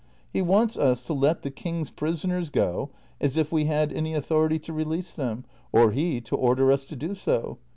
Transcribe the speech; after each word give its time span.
He 0.33 0.41
wants 0.41 0.77
us 0.77 1.03
to 1.03 1.13
let 1.13 1.43
the 1.43 1.51
king's 1.51 1.91
prisoners 1.91 2.49
go, 2.49 2.89
as 3.19 3.37
if 3.37 3.51
we 3.51 3.65
had 3.65 3.93
any 3.93 4.15
authority 4.15 4.57
to 4.57 4.73
release 4.73 5.13
them, 5.13 5.45
or 5.71 5.91
he 5.91 6.19
to 6.21 6.35
order 6.35 6.71
us 6.71 6.87
to 6.87 6.95
do 6.95 7.13
so 7.13 7.59